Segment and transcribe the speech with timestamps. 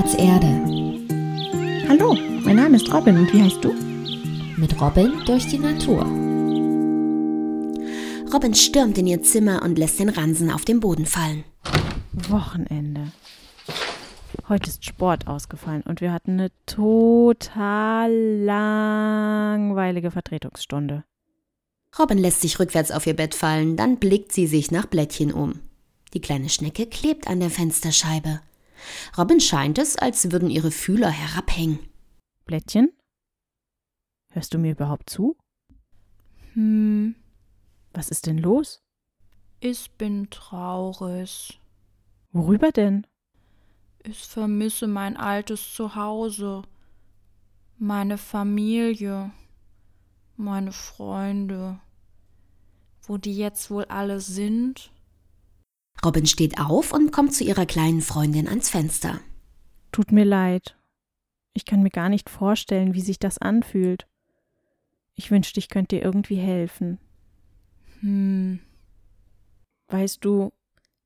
[0.00, 1.88] Spielplatz Erde.
[1.88, 3.74] Hallo, mein Name ist Robin und wie heißt du?
[4.56, 6.00] Mit Robin durch die Natur.
[8.32, 11.44] Robin stürmt in ihr Zimmer und lässt den Ransen auf den Boden fallen.
[12.12, 13.12] Wochenende.
[14.48, 18.10] Heute ist Sport ausgefallen und wir hatten eine total
[18.44, 21.04] langweilige Vertretungsstunde.
[21.98, 25.60] Robin lässt sich rückwärts auf ihr Bett fallen, dann blickt sie sich nach Blättchen um.
[26.14, 28.40] Die kleine Schnecke klebt an der Fensterscheibe.
[29.16, 31.78] Robin scheint es, als würden ihre Fühler herabhängen.
[32.44, 32.90] Blättchen?
[34.32, 35.36] Hörst du mir überhaupt zu?
[36.54, 37.14] Hm,
[37.92, 38.82] Was ist denn los?
[39.62, 41.60] ich bin traurig.
[42.32, 43.06] Worüber denn?
[44.04, 46.62] Ich vermisse mein altes Zuhause,
[47.76, 49.32] meine Familie,
[50.36, 51.78] meine Freunde.
[53.02, 54.90] Wo die jetzt wohl alle sind?
[56.04, 59.20] Robin steht auf und kommt zu ihrer kleinen Freundin ans Fenster.
[59.92, 60.76] Tut mir leid.
[61.52, 64.06] Ich kann mir gar nicht vorstellen, wie sich das anfühlt.
[65.14, 66.98] Ich wünschte, ich könnte dir irgendwie helfen.
[68.00, 68.60] Hm,
[69.90, 70.52] Weißt du,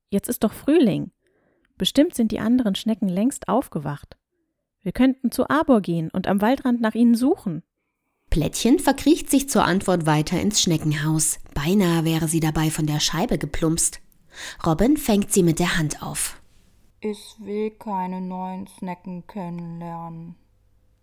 [0.09, 1.11] jetzt ist doch Frühling.
[1.77, 4.15] Bestimmt sind die anderen Schnecken längst aufgewacht.
[4.81, 7.63] Wir könnten zu Arbor gehen und am Waldrand nach ihnen suchen.
[8.29, 11.39] Plättchen verkriecht sich zur Antwort weiter ins Schneckenhaus.
[11.53, 13.99] Beinahe wäre sie dabei von der Scheibe geplumpst.
[14.65, 16.41] Robin fängt sie mit der Hand auf.
[17.01, 20.35] ich will keine neuen Snacken kennenlernen.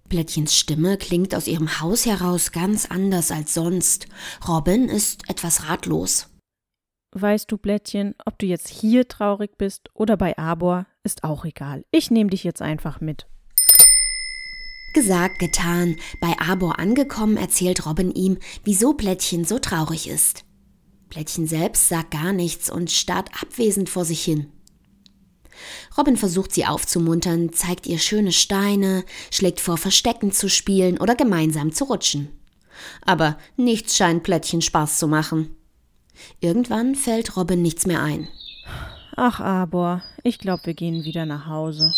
[0.08, 4.08] Plättchens Stimme klingt aus ihrem Haus heraus ganz anders als sonst.
[4.46, 6.28] Robin ist etwas ratlos.
[7.14, 11.84] Weißt du, Blättchen, ob du jetzt hier traurig bist oder bei Arbor, ist auch egal.
[11.90, 13.26] Ich nehme dich jetzt einfach mit.
[14.92, 15.96] Gesagt, getan.
[16.20, 20.44] Bei Arbor angekommen, erzählt Robin ihm, wieso Plättchen so traurig ist.
[21.12, 24.46] Plättchen selbst sagt gar nichts und starrt abwesend vor sich hin.
[25.98, 31.70] Robin versucht sie aufzumuntern, zeigt ihr schöne Steine, schlägt vor, Verstecken zu spielen oder gemeinsam
[31.70, 32.30] zu rutschen.
[33.02, 35.54] Aber nichts scheint Plättchen Spaß zu machen.
[36.40, 38.26] Irgendwann fällt Robin nichts mehr ein.
[39.14, 41.92] Ach, Arbor, ich glaube, wir gehen wieder nach Hause.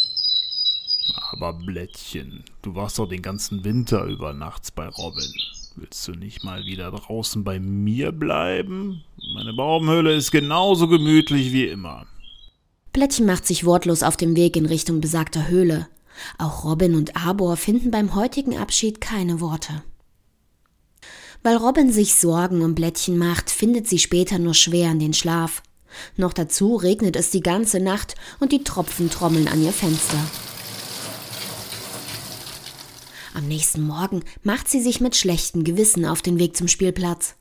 [1.31, 5.33] Aber Blättchen, du warst doch den ganzen Winter über nachts bei Robin.
[5.77, 9.03] Willst du nicht mal wieder draußen bei mir bleiben?
[9.35, 12.07] Meine Baumhöhle ist genauso gemütlich wie immer.
[12.93, 15.89] Plättchen macht sich wortlos auf dem Weg in Richtung besagter Höhle.
[16.39, 19.83] Auch Robin und Arbor finden beim heutigen Abschied keine Worte.
[21.43, 25.61] Weil Robin sich Sorgen um Blättchen macht, findet sie später nur schwer in den Schlaf.
[26.17, 30.19] Noch dazu regnet es die ganze Nacht und die Tropfen trommeln an ihr Fenster.
[33.35, 37.35] Am nächsten Morgen macht sie sich mit schlechtem Gewissen auf den Weg zum Spielplatz.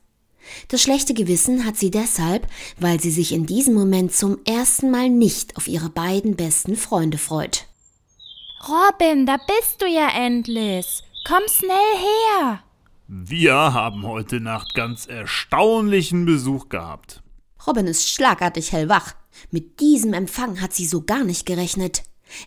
[0.68, 5.08] Das schlechte Gewissen hat sie deshalb, weil sie sich in diesem Moment zum ersten Mal
[5.08, 7.66] nicht auf ihre beiden besten Freunde freut.
[8.68, 11.02] Robin, da bist du ja endlich.
[11.26, 12.64] Komm schnell her.
[13.06, 17.22] Wir haben heute Nacht ganz erstaunlichen Besuch gehabt.
[17.66, 19.14] Robin ist schlagartig hellwach.
[19.50, 22.02] Mit diesem Empfang hat sie so gar nicht gerechnet.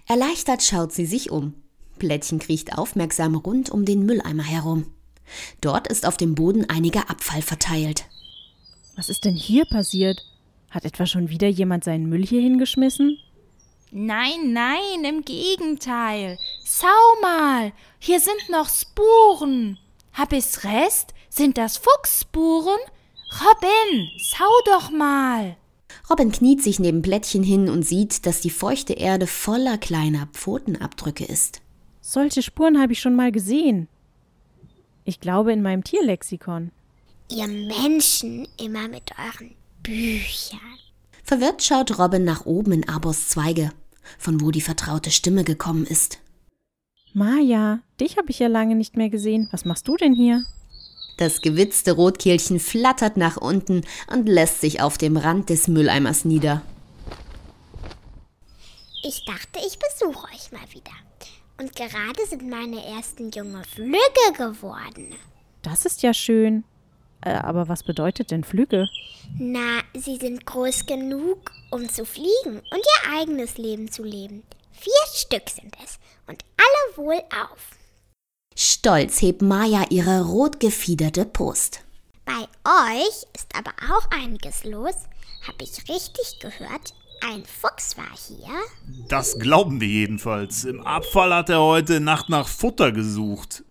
[0.05, 1.53] Erleichtert schaut sie sich um.
[1.97, 4.85] Plättchen kriecht aufmerksam rund um den Mülleimer herum.
[5.61, 8.05] Dort ist auf dem Boden einiger Abfall verteilt.
[8.95, 10.23] Was ist denn hier passiert?
[10.69, 13.17] Hat etwa schon wieder jemand seinen Müll hier hingeschmissen?
[13.91, 16.37] Nein, nein, im Gegenteil.
[16.65, 19.77] Schau mal, hier sind noch Spuren.
[20.13, 21.13] Hab ich's recht?
[21.29, 22.79] Sind das Fuchsspuren?
[23.39, 25.55] Robin, schau doch mal.
[26.09, 31.25] Robin kniet sich neben Plättchen hin und sieht, dass die feuchte Erde voller kleiner Pfotenabdrücke
[31.25, 31.61] ist.
[32.09, 33.89] Solche Spuren habe ich schon mal gesehen.
[35.03, 36.71] Ich glaube in meinem Tierlexikon.
[37.29, 39.53] Ihr Menschen immer mit euren
[39.83, 40.79] Büchern.
[41.25, 43.73] Verwirrt schaut Robin nach oben in Arbors Zweige,
[44.17, 46.19] von wo die vertraute Stimme gekommen ist.
[47.13, 49.49] Maja, dich habe ich ja lange nicht mehr gesehen.
[49.51, 50.45] Was machst du denn hier?
[51.17, 56.61] Das gewitzte Rotkehlchen flattert nach unten und lässt sich auf dem Rand des Mülleimers nieder.
[59.03, 60.93] Ich dachte, ich besuche euch mal wieder.
[61.59, 65.15] Und gerade sind meine ersten junge Flügge geworden.
[65.61, 66.63] Das ist ja schön.
[67.21, 68.87] Äh, aber was bedeutet denn Flügge?
[69.39, 74.43] Na, sie sind groß genug, um zu fliegen und ihr eigenes Leben zu leben.
[74.71, 77.71] Vier Stück sind es und alle wohl auf.
[78.55, 81.81] Stolz hebt Maya ihre rot gefiederte Brust.
[82.25, 84.95] Bei euch ist aber auch einiges los.
[85.47, 86.93] Hab ich richtig gehört?
[87.21, 88.53] Ein Fuchs war hier.
[89.07, 90.65] Das glauben wir jedenfalls.
[90.65, 93.63] Im Abfall hat er heute Nacht nach Futter gesucht.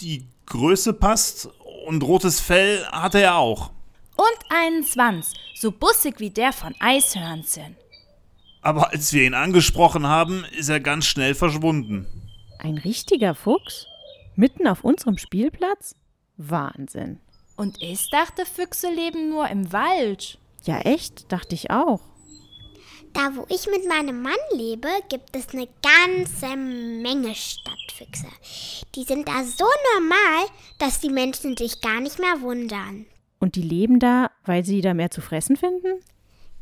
[0.00, 1.48] Die Größe passt
[1.86, 3.70] und rotes Fell hat er auch.
[4.16, 7.76] Und einen Schwanz, so bussig wie der von Eishörnchen.
[8.62, 12.06] Aber als wir ihn angesprochen haben, ist er ganz schnell verschwunden.
[12.58, 13.86] Ein richtiger Fuchs?
[14.36, 15.94] Mitten auf unserem Spielplatz?
[16.36, 17.20] Wahnsinn.
[17.56, 20.38] Und ich dachte, Füchse leben nur im Wald.
[20.64, 22.00] Ja, echt, dachte ich auch.
[23.12, 28.28] Da, wo ich mit meinem Mann lebe, gibt es eine ganze Menge Stadtfüchse.
[28.94, 29.64] Die sind da so
[29.94, 30.46] normal,
[30.78, 33.06] dass die Menschen sich gar nicht mehr wundern.
[33.40, 36.00] Und die leben da, weil sie da mehr zu fressen finden?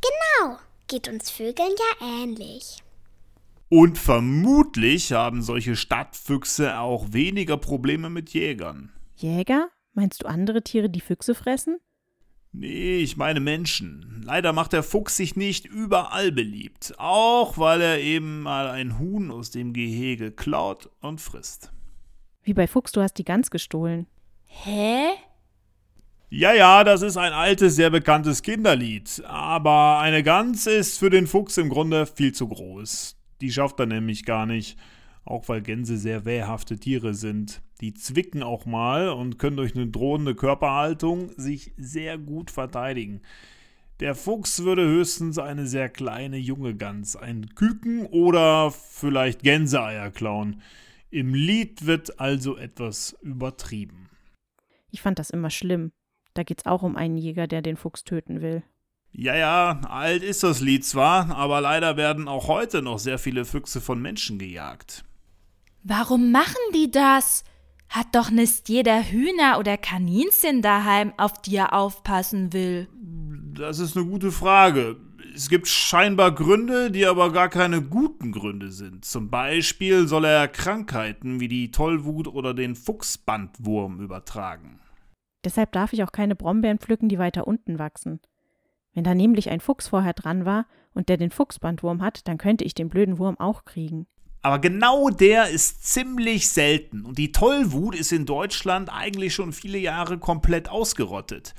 [0.01, 0.57] Genau,
[0.87, 2.77] geht uns Vögeln ja ähnlich.
[3.69, 8.91] Und vermutlich haben solche Stadtfüchse auch weniger Probleme mit Jägern.
[9.15, 9.69] Jäger?
[9.93, 11.77] Meinst du andere Tiere, die Füchse fressen?
[12.51, 14.23] Nee, ich meine Menschen.
[14.25, 19.31] Leider macht der Fuchs sich nicht überall beliebt, auch weil er eben mal ein Huhn
[19.31, 21.71] aus dem Gehege klaut und frisst.
[22.43, 24.07] Wie bei Fuchs, du hast die Gans gestohlen.
[24.45, 25.09] Hä?
[26.29, 31.27] Ja, ja, das ist ein altes, sehr bekanntes Kinderlied, aber eine Gans ist für den
[31.27, 33.15] Fuchs im Grunde viel zu groß.
[33.41, 34.77] Die schafft er nämlich gar nicht
[35.29, 37.61] auch weil Gänse sehr wehrhafte Tiere sind.
[37.81, 43.21] Die zwicken auch mal und können durch eine drohende Körperhaltung sich sehr gut verteidigen.
[44.01, 50.61] Der Fuchs würde höchstens eine sehr kleine junge Gans, ein Küken oder vielleicht Gänseeier klauen.
[51.09, 54.09] Im Lied wird also etwas übertrieben.
[54.91, 55.91] Ich fand das immer schlimm.
[56.33, 58.63] Da geht's auch um einen Jäger, der den Fuchs töten will.
[59.11, 63.43] Ja, ja, alt ist das Lied zwar, aber leider werden auch heute noch sehr viele
[63.43, 65.03] Füchse von Menschen gejagt.
[65.83, 67.43] Warum machen die das?
[67.89, 72.87] Hat doch nicht jeder Hühner oder Kaninchen daheim, auf die er aufpassen will.
[73.55, 74.97] Das ist eine gute Frage.
[75.33, 79.05] Es gibt scheinbar Gründe, die aber gar keine guten Gründe sind.
[79.05, 84.79] Zum Beispiel soll er Krankheiten wie die Tollwut oder den Fuchsbandwurm übertragen.
[85.43, 88.19] Deshalb darf ich auch keine Brombeeren pflücken, die weiter unten wachsen.
[88.93, 92.65] Wenn da nämlich ein Fuchs vorher dran war und der den Fuchsbandwurm hat, dann könnte
[92.65, 94.07] ich den blöden Wurm auch kriegen.
[94.41, 99.77] Aber genau der ist ziemlich selten und die Tollwut ist in Deutschland eigentlich schon viele
[99.77, 101.53] Jahre komplett ausgerottet.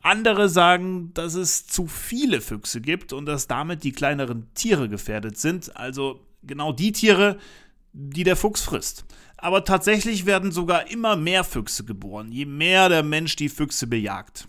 [0.00, 5.38] Andere sagen, dass es zu viele Füchse gibt und dass damit die kleineren Tiere gefährdet
[5.38, 7.38] sind, also genau die Tiere,
[7.92, 9.04] die der Fuchs frisst.
[9.36, 14.48] Aber tatsächlich werden sogar immer mehr Füchse geboren, je mehr der Mensch die Füchse bejagt.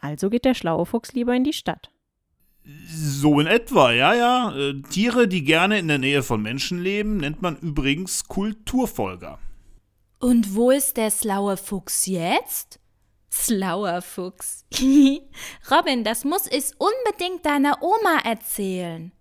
[0.00, 1.90] Also geht der schlaue Fuchs lieber in die Stadt.
[2.90, 4.54] So in etwa, ja, ja.
[4.54, 9.38] Äh, Tiere, die gerne in der Nähe von Menschen leben, nennt man übrigens Kulturfolger.
[10.18, 12.78] Und wo ist der slaue Fuchs jetzt?
[13.32, 14.64] Slauer Fuchs.
[15.70, 19.12] Robin, das muss ich unbedingt deiner Oma erzählen.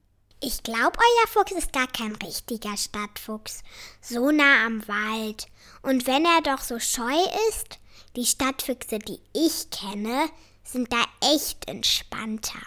[0.42, 3.64] Ich glaube, euer Fuchs ist gar kein richtiger Stadtfuchs.
[4.02, 5.48] So nah am Wald.
[5.82, 7.18] Und wenn er doch so scheu
[7.50, 7.80] ist,
[8.16, 10.28] die Stadtfüchse, die ich kenne,
[10.64, 11.04] sind da
[11.34, 12.60] echt entspannter.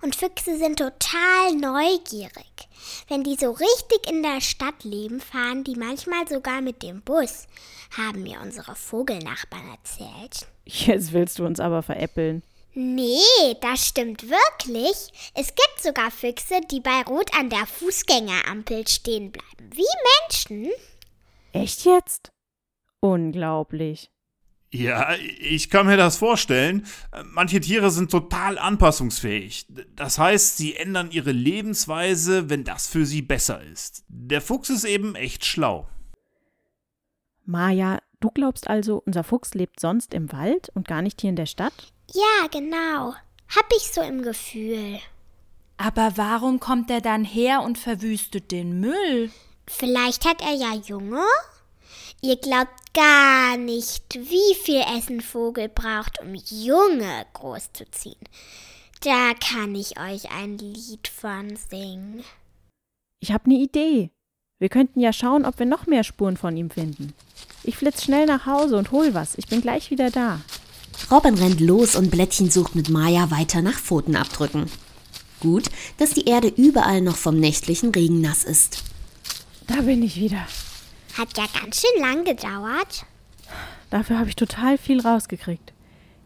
[0.00, 2.68] Und Füchse sind total neugierig.
[3.08, 7.46] Wenn die so richtig in der Stadt leben, fahren die manchmal sogar mit dem Bus,
[7.96, 10.46] haben mir unsere Vogelnachbarn erzählt.
[10.64, 12.42] Jetzt willst du uns aber veräppeln.
[12.74, 15.10] Nee, das stimmt wirklich.
[15.34, 19.70] Es gibt sogar Füchse, die bei Rot an der Fußgängerampel stehen bleiben.
[19.72, 19.82] Wie
[20.22, 20.72] Menschen.
[21.52, 22.30] Echt jetzt?
[23.00, 24.10] Unglaublich.
[24.70, 26.86] Ja, ich kann mir das vorstellen.
[27.24, 29.66] Manche Tiere sind total anpassungsfähig.
[29.96, 34.04] Das heißt, sie ändern ihre Lebensweise, wenn das für sie besser ist.
[34.08, 35.88] Der Fuchs ist eben echt schlau.
[37.46, 41.36] Maja, du glaubst also, unser Fuchs lebt sonst im Wald und gar nicht hier in
[41.36, 41.94] der Stadt?
[42.12, 43.14] Ja, genau.
[43.48, 44.98] Hab ich so im Gefühl.
[45.78, 49.30] Aber warum kommt er dann her und verwüstet den Müll?
[49.66, 51.24] Vielleicht hat er ja Junge
[52.20, 58.16] Ihr glaubt gar nicht, wie viel Essen Vogel braucht, um Junge großzuziehen.
[59.02, 62.24] Da kann ich euch ein Lied von singen.
[63.20, 64.10] Ich habe eine Idee.
[64.58, 67.14] Wir könnten ja schauen, ob wir noch mehr Spuren von ihm finden.
[67.62, 69.38] Ich flitz schnell nach Hause und hol was.
[69.38, 70.40] Ich bin gleich wieder da.
[71.12, 74.66] Robin rennt los und Blättchen sucht mit Maya weiter nach Pfotenabdrücken.
[75.38, 78.82] Gut, dass die Erde überall noch vom nächtlichen Regen nass ist.
[79.68, 80.44] Da bin ich wieder.
[81.18, 83.04] Hat ja ganz schön lang gedauert.
[83.90, 85.72] Dafür habe ich total viel rausgekriegt.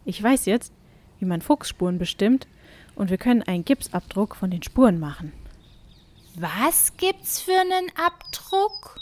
[0.05, 0.71] Ich weiß jetzt,
[1.19, 2.47] wie man Fuchsspuren bestimmt
[2.93, 5.33] und wir können einen Gipsabdruck von den Spuren machen.
[6.35, 8.97] Was gibt's für einen Abdruck?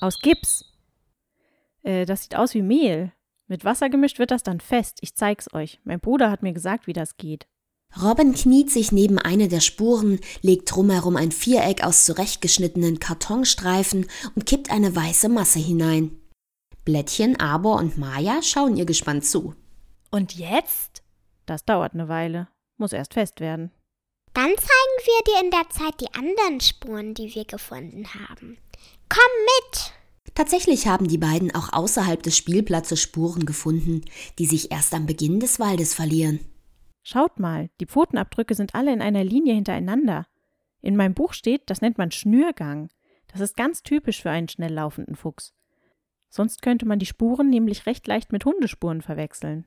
[0.00, 0.64] Aus Gips.
[1.82, 3.12] Äh, das sieht aus wie Mehl.
[3.46, 4.98] Mit Wasser gemischt wird das dann fest.
[5.00, 5.80] Ich zeig's euch.
[5.84, 7.46] Mein Bruder hat mir gesagt, wie das geht.
[8.00, 14.46] Robin kniet sich neben eine der Spuren, legt drumherum ein Viereck aus zurechtgeschnittenen Kartonstreifen und
[14.46, 16.16] kippt eine weiße Masse hinein.
[16.84, 19.54] Blättchen, Arbor und Maya schauen ihr gespannt zu.
[20.10, 21.02] Und jetzt?
[21.46, 22.48] Das dauert eine Weile.
[22.78, 23.70] Muss erst fest werden.
[24.32, 24.66] Dann zeigen
[25.04, 28.58] wir dir in der Zeit die anderen Spuren, die wir gefunden haben.
[29.08, 29.92] Komm mit!
[30.34, 34.02] Tatsächlich haben die beiden auch außerhalb des Spielplatzes Spuren gefunden,
[34.38, 36.40] die sich erst am Beginn des Waldes verlieren.
[37.02, 40.26] Schaut mal, die Pfotenabdrücke sind alle in einer Linie hintereinander.
[40.82, 42.90] In meinem Buch steht, das nennt man Schnürgang.
[43.28, 45.54] Das ist ganz typisch für einen schnell laufenden Fuchs.
[46.28, 49.66] Sonst könnte man die Spuren nämlich recht leicht mit Hundespuren verwechseln.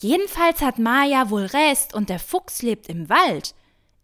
[0.00, 3.54] Jedenfalls hat Maja wohl Rest und der Fuchs lebt im Wald.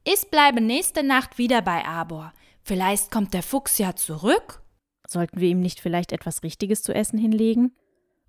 [0.05, 2.33] Ich bleibe nächste Nacht wieder bei Abor.
[2.63, 4.63] Vielleicht kommt der Fuchs ja zurück.
[5.07, 7.75] Sollten wir ihm nicht vielleicht etwas Richtiges zu essen hinlegen?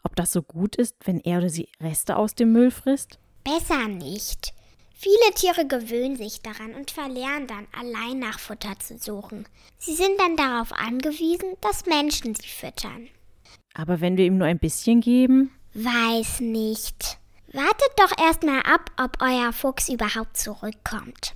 [0.03, 3.19] Ob das so gut ist, wenn er oder sie Reste aus dem Müll frisst?
[3.45, 4.53] Besser nicht.
[4.97, 9.45] Viele Tiere gewöhnen sich daran und verlernen dann, allein nach Futter zu suchen.
[9.77, 13.07] Sie sind dann darauf angewiesen, dass Menschen sie füttern.
[13.75, 15.51] Aber wenn wir ihm nur ein bisschen geben?
[15.75, 17.19] Weiß nicht.
[17.53, 21.35] Wartet doch erstmal ab, ob euer Fuchs überhaupt zurückkommt.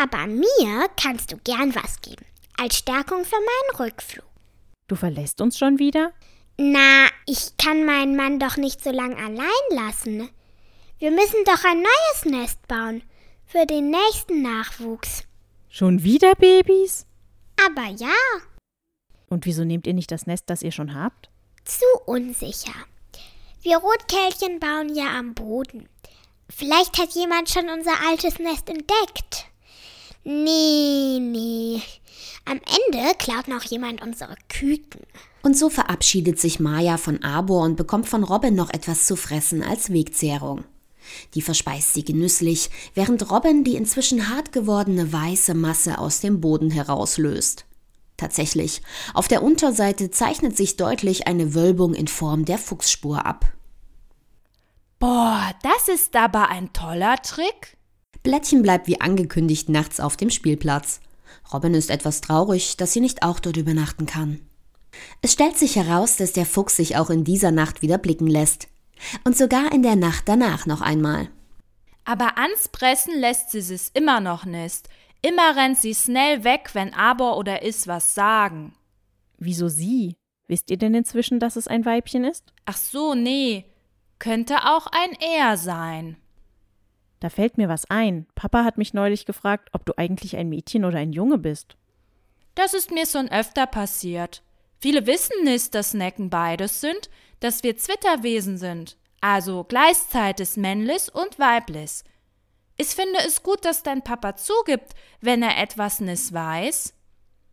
[0.00, 2.24] Aber mir kannst du gern was geben,
[2.56, 4.24] als Stärkung für meinen Rückflug.
[4.88, 6.12] Du verlässt uns schon wieder?
[6.56, 10.30] Na, ich kann meinen Mann doch nicht so lang allein lassen.
[11.04, 13.02] Wir müssen doch ein neues Nest bauen
[13.44, 15.24] für den nächsten Nachwuchs.
[15.68, 17.04] Schon wieder Babys?
[17.62, 18.14] Aber ja.
[19.28, 21.28] Und wieso nehmt ihr nicht das Nest, das ihr schon habt?
[21.66, 22.72] Zu unsicher.
[23.60, 25.90] Wir Rotkehlchen bauen ja am Boden.
[26.48, 29.44] Vielleicht hat jemand schon unser altes Nest entdeckt.
[30.24, 31.82] Nee, nee.
[32.46, 35.02] Am Ende klaut noch jemand unsere Küken.
[35.42, 39.62] Und so verabschiedet sich Maya von Arbor und bekommt von Robin noch etwas zu fressen
[39.62, 40.64] als Wegzehrung.
[41.34, 46.70] Die verspeist sie genüsslich, während Robin die inzwischen hart gewordene weiße Masse aus dem Boden
[46.70, 47.66] herauslöst.
[48.16, 48.82] Tatsächlich,
[49.12, 53.52] auf der Unterseite zeichnet sich deutlich eine Wölbung in Form der Fuchsspur ab.
[55.00, 57.76] Boah, das ist aber ein toller Trick.
[58.22, 61.00] Blättchen bleibt wie angekündigt nachts auf dem Spielplatz.
[61.52, 64.40] Robin ist etwas traurig, dass sie nicht auch dort übernachten kann.
[65.20, 68.68] Es stellt sich heraus, dass der Fuchs sich auch in dieser Nacht wieder blicken lässt.
[69.24, 71.28] Und sogar in der Nacht danach noch einmal.
[72.04, 74.88] Aber anspressen lässt sie es immer noch nicht.
[75.22, 78.74] Immer rennt sie schnell weg, wenn aber oder is was sagen.
[79.38, 80.16] Wieso sie?
[80.46, 82.52] Wisst ihr denn inzwischen, dass es ein Weibchen ist?
[82.66, 83.64] Ach so, nee.
[84.18, 86.16] Könnte auch ein Er sein.
[87.20, 88.26] Da fällt mir was ein.
[88.34, 91.76] Papa hat mich neulich gefragt, ob du eigentlich ein Mädchen oder ein Junge bist.
[92.54, 94.42] Das ist mir schon öfter passiert.
[94.78, 97.08] Viele wissen nicht, dass Necken beides sind,
[97.44, 102.02] dass wir Zwitterwesen sind, also gleichzeitig männlich und weiblich.
[102.78, 106.94] Ich finde es gut, dass dein Papa zugibt, wenn er etwas nicht weiß.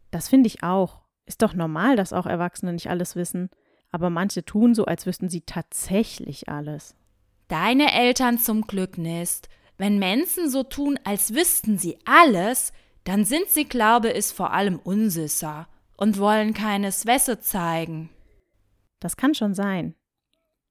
[0.09, 1.01] Das finde ich auch.
[1.25, 3.49] Ist doch normal, dass auch Erwachsene nicht alles wissen.
[3.91, 6.95] Aber manche tun so, als wüssten sie tatsächlich alles.
[7.49, 9.49] Deine Eltern zum Glück nicht.
[9.77, 12.71] Wenn Menschen so tun, als wüssten sie alles,
[13.03, 15.67] dann sind sie, glaube ich, vor allem unsicher
[15.97, 18.09] und wollen keine Wässe zeigen.
[19.01, 19.95] Das kann schon sein.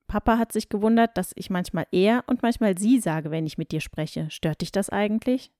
[0.07, 3.71] Papa hat sich gewundert, dass ich manchmal er und manchmal sie sage, wenn ich mit
[3.71, 4.31] dir spreche.
[4.31, 5.53] Stört dich das eigentlich?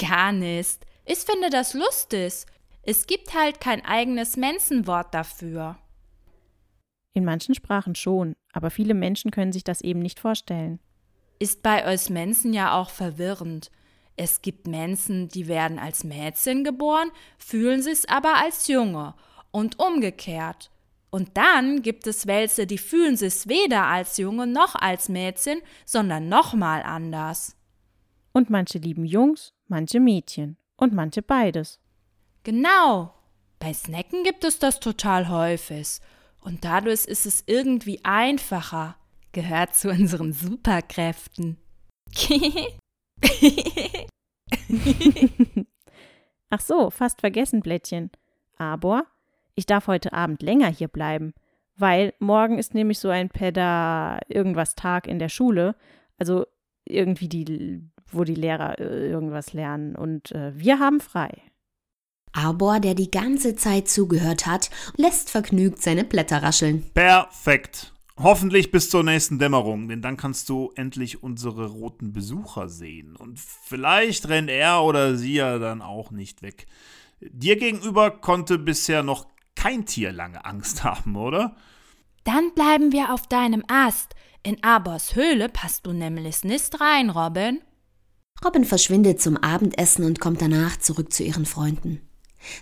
[0.00, 0.84] Gar nicht.
[1.04, 2.44] Ich finde das lustig.
[2.82, 5.78] Es gibt halt kein eigenes Menschenwort dafür.
[7.12, 10.80] In manchen Sprachen schon, aber viele Menschen können sich das eben nicht vorstellen.
[11.38, 13.70] Ist bei euch Menschen ja auch verwirrend.
[14.16, 19.14] Es gibt Menschen, die werden als Mädchen geboren, fühlen sich aber als Junge
[19.50, 20.70] und umgekehrt.
[21.16, 26.28] Und dann gibt es welche, die fühlen sich weder als Junge noch als Mädchen, sondern
[26.28, 27.56] nochmal anders.
[28.32, 31.80] Und manche lieben Jungs, manche Mädchen und manche beides.
[32.42, 33.14] Genau.
[33.58, 36.00] Bei Snacken gibt es das total häufig.
[36.40, 38.96] Und dadurch ist es irgendwie einfacher.
[39.32, 41.56] Gehört zu unseren Superkräften.
[46.50, 48.10] Ach so, fast vergessen, Blättchen.
[48.58, 49.06] Aber
[49.56, 51.34] ich darf heute Abend länger hier bleiben,
[51.76, 55.74] weil morgen ist nämlich so ein Peda irgendwas Tag in der Schule,
[56.18, 56.46] also
[56.84, 57.82] irgendwie die,
[58.12, 61.42] wo die Lehrer äh, irgendwas lernen und äh, wir haben frei.
[62.32, 66.84] Arbor, der die ganze Zeit zugehört hat, lässt vergnügt seine Blätter rascheln.
[66.92, 67.94] Perfekt.
[68.18, 73.16] Hoffentlich bis zur nächsten Dämmerung, denn dann kannst du endlich unsere roten Besucher sehen.
[73.16, 76.66] Und vielleicht rennt er oder sie ja dann auch nicht weg.
[77.20, 81.56] Dir gegenüber konnte bisher noch kein Tier lange Angst haben, oder?
[82.24, 84.14] Dann bleiben wir auf deinem Ast.
[84.42, 87.60] In Abors Höhle passt du nämlich nicht rein, Robin.
[88.44, 92.00] Robin verschwindet zum Abendessen und kommt danach zurück zu ihren Freunden.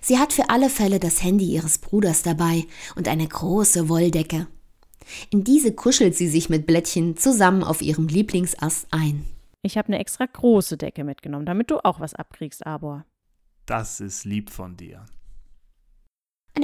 [0.01, 2.65] Sie hat für alle Fälle das Handy ihres Bruders dabei
[2.97, 4.47] und eine große Wolldecke.
[5.31, 9.27] In diese kuschelt sie sich mit Blättchen zusammen auf ihrem Lieblingsast ein.
[9.63, 13.05] Ich habe eine extra große Decke mitgenommen, damit du auch was abkriegst, Arbor.
[13.67, 15.07] Das ist lieb von dir.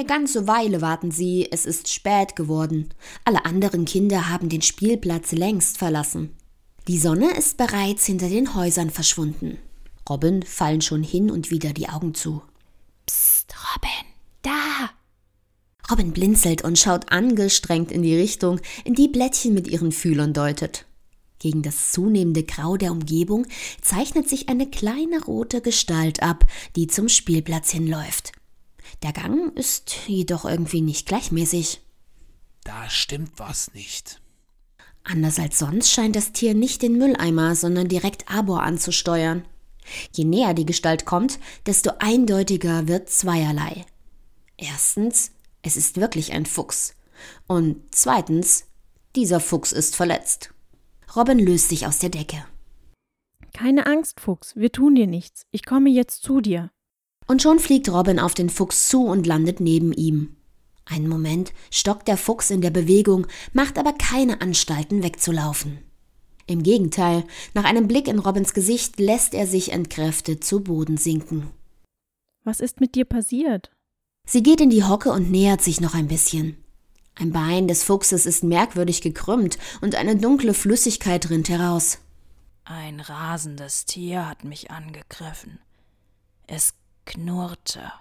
[0.00, 2.88] Eine ganze Weile warten sie, es ist spät geworden.
[3.26, 6.34] Alle anderen Kinder haben den Spielplatz längst verlassen.
[6.88, 9.58] Die Sonne ist bereits hinter den Häusern verschwunden.
[10.08, 12.40] Robin fallen schon hin und wieder die Augen zu.
[13.04, 14.06] Psst, Robin,
[14.40, 14.88] da!
[15.90, 20.86] Robin blinzelt und schaut angestrengt in die Richtung, in die Blättchen mit ihren Fühlern deutet.
[21.40, 23.46] Gegen das zunehmende Grau der Umgebung
[23.82, 28.32] zeichnet sich eine kleine rote Gestalt ab, die zum Spielplatz hinläuft.
[29.02, 31.80] Der Gang ist jedoch irgendwie nicht gleichmäßig.
[32.64, 34.20] Da stimmt was nicht.
[35.04, 39.44] Anders als sonst scheint das Tier nicht den Mülleimer, sondern direkt Arbor anzusteuern.
[40.12, 43.86] Je näher die Gestalt kommt, desto eindeutiger wird zweierlei.
[44.56, 45.32] Erstens,
[45.62, 46.94] es ist wirklich ein Fuchs.
[47.46, 48.66] Und zweitens,
[49.16, 50.52] dieser Fuchs ist verletzt.
[51.16, 52.44] Robin löst sich aus der Decke.
[53.52, 55.46] Keine Angst, Fuchs, wir tun dir nichts.
[55.50, 56.70] Ich komme jetzt zu dir.
[57.30, 60.34] Und schon fliegt Robin auf den Fuchs zu und landet neben ihm.
[60.84, 65.78] Einen Moment stockt der Fuchs in der Bewegung, macht aber keine Anstalten wegzulaufen.
[66.48, 67.22] Im Gegenteil,
[67.54, 71.50] nach einem Blick in Robins Gesicht lässt er sich entkräftet zu Boden sinken.
[72.42, 73.70] Was ist mit dir passiert?
[74.26, 76.56] Sie geht in die Hocke und nähert sich noch ein bisschen.
[77.14, 81.98] Ein Bein des Fuchses ist merkwürdig gekrümmt und eine dunkle Flüssigkeit rinnt heraus.
[82.64, 85.60] Ein rasendes Tier hat mich angegriffen.
[86.48, 86.74] Es
[87.10, 87.92] knurrte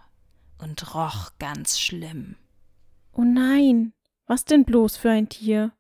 [0.60, 2.36] und roch ganz schlimm.
[3.12, 3.94] Oh nein,
[4.28, 5.72] was denn bloß für ein Tier?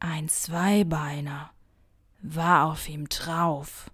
[0.00, 1.50] Ein Zweibeiner
[2.20, 3.90] war auf ihm drauf.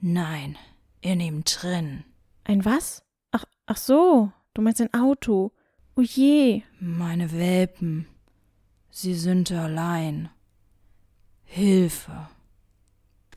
[0.00, 0.56] Nein,
[1.00, 2.04] in ihm drin.
[2.44, 3.02] Ein was?
[3.32, 5.50] Ach, ach so, du meinst ein Auto.
[5.96, 6.62] Oh je.
[6.78, 8.06] Meine Welpen.
[8.90, 10.30] Sie sind allein.
[11.42, 12.28] Hilfe.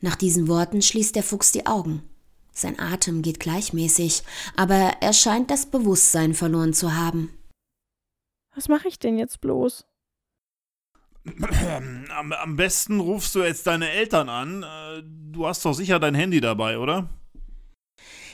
[0.00, 2.07] Nach diesen Worten schließt der Fuchs die Augen.
[2.58, 4.22] Sein Atem geht gleichmäßig,
[4.56, 7.32] aber er scheint das Bewusstsein verloren zu haben.
[8.54, 9.84] Was mache ich denn jetzt bloß?
[12.16, 14.62] Am, am besten rufst du jetzt deine Eltern an.
[14.62, 17.10] Äh, Du hast doch sicher dein Handy dabei, oder?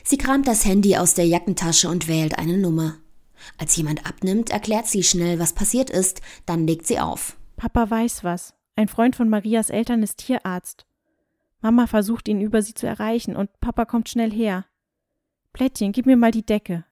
[0.05, 2.97] Sie kramt das Handy aus der Jackentasche und wählt eine Nummer.
[3.59, 7.37] Als jemand abnimmt, erklärt sie schnell, was passiert ist, dann legt sie auf.
[7.57, 8.55] Papa weiß was.
[8.77, 10.87] Ein Freund von Marias Eltern ist Tierarzt.
[11.65, 14.67] Mama versucht ihn über sie zu erreichen und Papa kommt schnell her.
[15.55, 16.85] Plättchen, gib mir mal die Decke.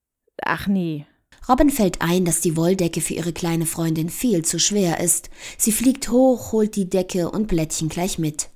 [0.42, 1.04] Ach nee.
[1.46, 5.28] Robin fällt ein, dass die Wolldecke für ihre kleine Freundin viel zu schwer ist.
[5.58, 8.48] Sie fliegt hoch, holt die Decke und Blättchen gleich mit.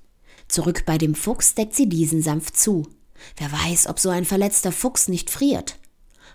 [0.48, 2.88] Zurück bei dem Fuchs deckt sie diesen sanft zu.
[3.36, 5.78] Wer weiß, ob so ein verletzter Fuchs nicht friert.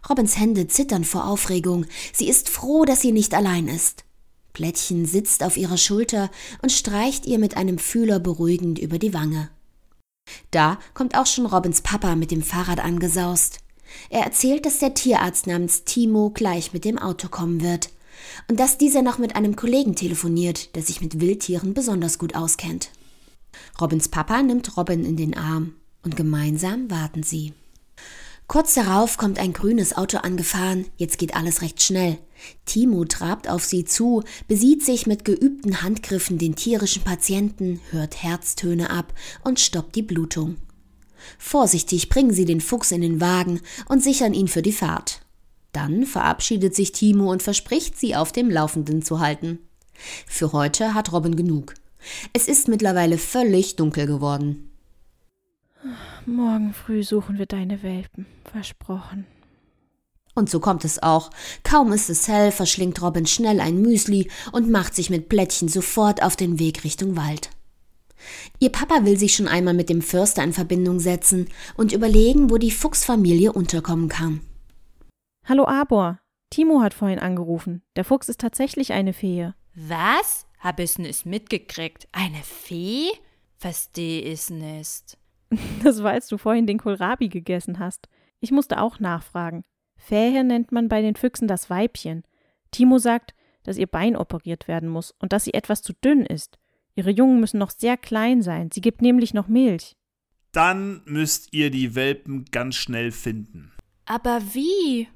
[0.07, 1.87] Robins Hände zittern vor Aufregung.
[2.13, 4.03] Sie ist froh, dass sie nicht allein ist.
[4.53, 6.29] Plättchen sitzt auf ihrer Schulter
[6.61, 9.49] und streicht ihr mit einem Fühler beruhigend über die Wange.
[10.51, 13.59] Da kommt auch schon Robins Papa mit dem Fahrrad angesaust.
[14.09, 17.89] Er erzählt, dass der Tierarzt namens Timo gleich mit dem Auto kommen wird
[18.47, 22.89] und dass dieser noch mit einem Kollegen telefoniert, der sich mit Wildtieren besonders gut auskennt.
[23.79, 27.53] Robins Papa nimmt Robin in den Arm und gemeinsam warten sie.
[28.51, 32.17] Kurz darauf kommt ein grünes Auto angefahren, jetzt geht alles recht schnell.
[32.65, 38.89] Timo trabt auf sie zu, besieht sich mit geübten Handgriffen den tierischen Patienten, hört Herztöne
[38.89, 39.13] ab
[39.45, 40.57] und stoppt die Blutung.
[41.37, 45.21] Vorsichtig bringen sie den Fuchs in den Wagen und sichern ihn für die Fahrt.
[45.71, 49.59] Dann verabschiedet sich Timo und verspricht, sie auf dem Laufenden zu halten.
[50.27, 51.75] Für heute hat Robin genug.
[52.33, 54.70] Es ist mittlerweile völlig dunkel geworden.
[56.25, 58.25] Morgen früh suchen wir deine Welpen.
[58.51, 59.25] Versprochen.
[60.35, 61.29] Und so kommt es auch.
[61.63, 66.23] Kaum ist es hell, verschlingt Robin schnell ein Müsli und macht sich mit Blättchen sofort
[66.23, 67.49] auf den Weg Richtung Wald.
[68.59, 72.57] Ihr Papa will sich schon einmal mit dem Förster in Verbindung setzen und überlegen, wo
[72.57, 74.41] die Fuchsfamilie unterkommen kann.
[75.45, 76.19] Hallo Arbor.
[76.51, 77.81] Timo hat vorhin angerufen.
[77.95, 79.51] Der Fuchs ist tatsächlich eine Fee.
[79.73, 80.45] Was?
[80.59, 82.07] Hab ich's nicht mitgekriegt?
[82.11, 83.09] Eine Fee?
[83.57, 85.17] Versteh ich's nicht.
[85.83, 88.07] Das war, als du vorhin den Kohlrabi gegessen hast.
[88.39, 89.63] Ich musste auch nachfragen.
[89.97, 92.23] Fähe nennt man bei den Füchsen das Weibchen.
[92.71, 96.57] Timo sagt, dass ihr Bein operiert werden muss und dass sie etwas zu dünn ist.
[96.95, 98.69] Ihre Jungen müssen noch sehr klein sein.
[98.71, 99.95] Sie gibt nämlich noch Milch.
[100.51, 103.71] Dann müsst ihr die Welpen ganz schnell finden.
[104.05, 105.07] Aber wie?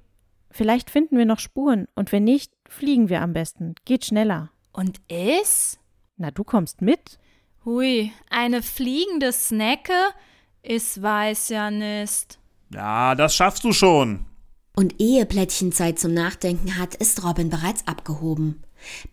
[0.51, 3.75] Vielleicht finden wir noch Spuren und wenn nicht, fliegen wir am besten.
[3.83, 4.51] Geht schneller.
[4.71, 5.79] Und es?
[6.15, 7.19] Na, du kommst mit?
[7.65, 10.13] Hui, eine fliegende Snecke?
[10.61, 12.37] Ich weiß ja nicht.
[12.71, 14.27] Ja, das schaffst du schon.
[14.75, 18.63] Und ehe Plättchen Zeit zum Nachdenken hat, ist Robin bereits abgehoben.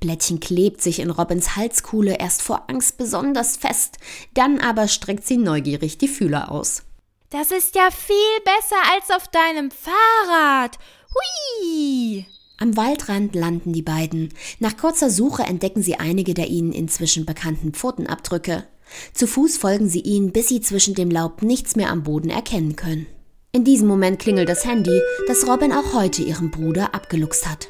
[0.00, 3.96] Blättchen klebt sich in Robins Halskuhle erst vor Angst besonders fest,
[4.34, 6.82] dann aber streckt sie neugierig die Fühler aus.
[7.30, 10.78] Das ist ja viel besser als auf deinem Fahrrad.
[11.14, 12.26] Hui!
[12.58, 14.32] Am Waldrand landen die beiden.
[14.60, 18.66] Nach kurzer Suche entdecken sie einige der ihnen inzwischen bekannten Pfotenabdrücke.
[19.14, 22.76] Zu Fuß folgen sie ihnen, bis sie zwischen dem Laub nichts mehr am Boden erkennen
[22.76, 23.06] können.
[23.52, 27.68] In diesem Moment klingelt das Handy, das Robin auch heute ihrem Bruder abgeluchst hat.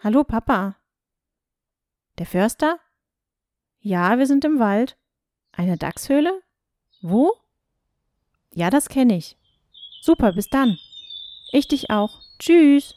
[0.00, 0.76] Hallo, Papa.
[2.18, 2.78] Der Förster?
[3.80, 4.96] Ja, wir sind im Wald.
[5.52, 6.42] Eine Dachshöhle?
[7.02, 7.32] Wo?
[8.52, 9.36] Ja, das kenne ich.
[10.02, 10.78] Super, bis dann.
[11.50, 12.20] Ich dich auch.
[12.38, 12.94] Tschüss.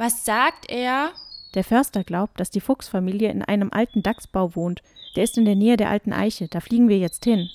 [0.00, 1.12] Was sagt er?
[1.52, 4.80] Der Förster glaubt, dass die Fuchsfamilie in einem alten Dachsbau wohnt.
[5.14, 6.48] Der ist in der Nähe der alten Eiche.
[6.48, 7.50] Da fliegen wir jetzt hin.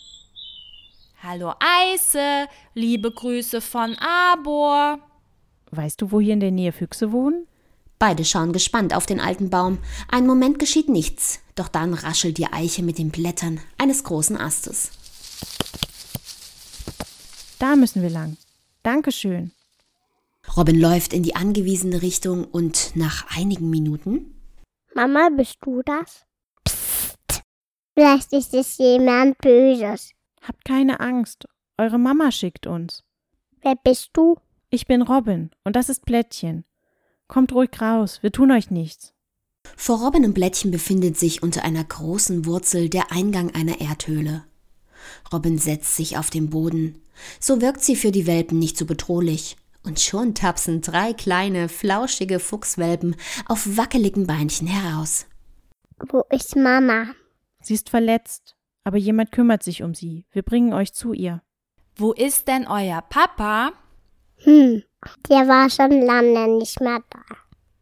[1.23, 4.99] Hallo Eise, liebe Grüße von Arbor.
[5.71, 7.47] Weißt du, wo hier in der Nähe Füchse wohnen?
[7.97, 9.79] Beide schauen gespannt auf den alten Baum.
[10.12, 14.91] Einen Moment geschieht nichts, doch dann raschelt die Eiche mit den Blättern eines großen Astes.
[17.58, 18.38] Da müssen wir lang.
[18.84, 19.51] Dankeschön.
[20.55, 24.36] Robin läuft in die angewiesene Richtung und nach einigen Minuten.
[24.93, 26.25] Mama, bist du das?
[26.63, 27.41] Psst.
[27.93, 30.12] Vielleicht ist es jemand Böses.
[30.41, 31.45] Habt keine Angst.
[31.77, 33.03] Eure Mama schickt uns.
[33.62, 34.38] Wer bist du?
[34.69, 36.65] Ich bin Robin und das ist Plättchen.
[37.27, 39.13] Kommt ruhig raus, wir tun euch nichts.
[39.75, 44.45] Vor Robin und Blättchen befindet sich unter einer großen Wurzel der Eingang einer Erdhöhle.
[45.34, 47.01] Robin setzt sich auf den Boden.
[47.39, 49.58] So wirkt sie für die Welpen nicht so bedrohlich.
[49.85, 55.27] Und schon tapsen drei kleine, flauschige Fuchswelpen auf wackeligen Beinchen heraus.
[56.09, 57.07] Wo ist Mama?
[57.61, 60.25] Sie ist verletzt, aber jemand kümmert sich um sie.
[60.31, 61.43] Wir bringen euch zu ihr.
[61.95, 63.73] Wo ist denn euer Papa?
[64.37, 64.83] Hm,
[65.29, 67.21] der war schon lange nicht mehr da.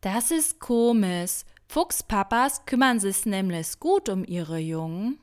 [0.01, 1.43] Das ist komisch.
[1.69, 5.19] Fuchspapas kümmern sich nämlich gut um ihre Jungen.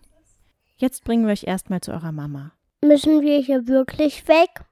[0.78, 2.52] Jetzt bringen wir euch erstmal zu eurer Mama.
[2.82, 4.64] Müssen wir hier wirklich weg?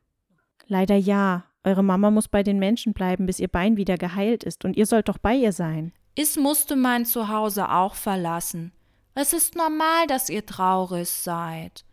[0.66, 1.44] Leider ja.
[1.64, 4.86] Eure Mama muss bei den Menschen bleiben, bis ihr Bein wieder geheilt ist, und ihr
[4.86, 5.92] sollt doch bei ihr sein.
[6.14, 8.72] Ich musste mein Zuhause auch verlassen.
[9.14, 11.84] Es ist normal, dass ihr traurig seid.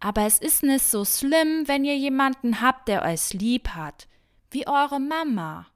[0.00, 4.06] Aber es ist nicht so schlimm, wenn ihr jemanden habt, der euch lieb hat.
[4.50, 5.66] Wie eure Mama.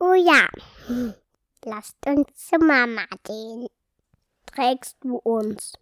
[0.00, 0.48] Oh ja.
[1.64, 3.66] Lasst uns zu Mama gehen.
[4.46, 5.74] Trägst du uns?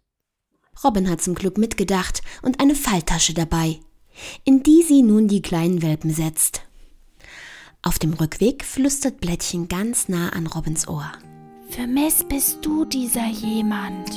[0.83, 3.79] Robin hat zum Glück mitgedacht und eine Falltasche dabei,
[4.43, 6.63] in die sie nun die kleinen Welpen setzt.
[7.85, 11.11] Auf dem Rückweg flüstert Blättchen ganz nah an Robins Ohr.
[11.67, 14.09] Für mich bist du dieser jemand.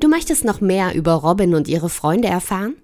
[0.00, 2.74] Du möchtest noch mehr über Robin und ihre Freunde erfahren?